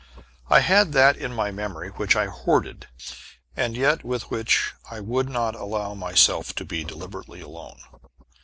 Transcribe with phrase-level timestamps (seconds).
[0.49, 2.87] I had that in my memory which I hoarded,
[3.55, 7.77] and yet with which I would not allow myself to be deliberately alone.